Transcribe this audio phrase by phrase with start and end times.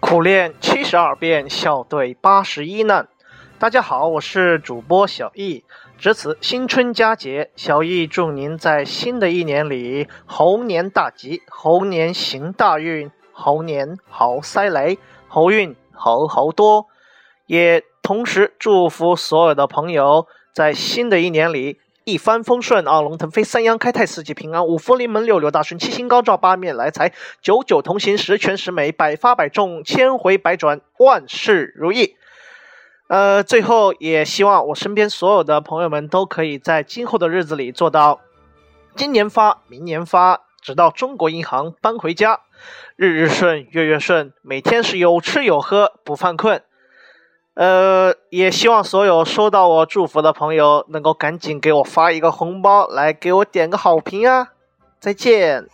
[0.00, 3.08] 苦练七十二变，笑对八十一难。
[3.58, 5.64] 大家好，我是主播小易。
[5.98, 14.98] 值此新春佳节，小易祝您在新的一年里猴年大吉，猴年行大运，猴年好塞雷，
[15.28, 16.86] 猴运猴猴多。
[17.46, 21.80] 也同时祝福所有的朋友在新的一年里。
[22.04, 32.14] 一帆风顺，二龙腾飞，三阳开泰，四季平安，五福临门，六六大顺，七星高照，八面来财，九九同心，十全十美，百发百中，千回百转，万事如意。
[33.08, 38.20] 呃，最后也希望我身边所有的朋友们都可以在今后的日子里做到
[38.94, 42.42] 今年发，明年发，直到中国银行搬回家，
[42.94, 46.62] 日日顺，月月顺，每天是有吃有喝，不犯困。
[47.56, 54.48] 呃，也希望所有收到我祝福的朋友能够赶紧给我发一个红包，来给我点个好评啊！
[55.00, 55.66] 再见。